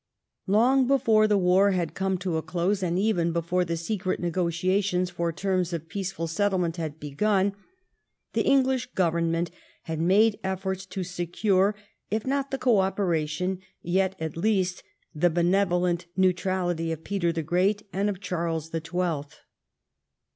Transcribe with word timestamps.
Long 0.47 0.87
before 0.87 1.27
the 1.27 1.37
war 1.37 1.73
had 1.73 1.93
come 1.93 2.17
to 2.17 2.35
a 2.37 2.41
close, 2.41 2.81
and 2.81 2.97
even 2.97 3.31
before 3.31 3.63
the 3.63 3.77
secret 3.77 4.19
negotiations 4.19 5.11
for 5.11 5.31
terms 5.31 5.73
of 5.73 5.87
peaceful 5.89 6.25
settlement 6.25 6.77
had 6.77 6.99
begun, 6.99 7.53
the 8.33 8.41
English 8.41 8.87
Govern 8.95 9.29
ment 9.29 9.51
had 9.83 10.01
made 10.01 10.39
efforts 10.43 10.87
to 10.87 11.03
secure 11.03 11.75
if 12.09 12.25
not 12.25 12.49
the 12.49 12.57
co 12.57 12.79
opera 12.79 13.27
tion 13.27 13.59
yet, 13.83 14.15
at 14.19 14.35
least, 14.35 14.81
the 15.13 15.29
benevolent 15.29 16.07
neutrality 16.17 16.91
of 16.91 17.03
Peter 17.03 17.31
the 17.31 17.43
Great 17.43 17.87
and 17.93 18.09
of 18.09 18.19
Charles 18.19 18.71
the 18.71 18.81
Twelfth. 18.81 19.41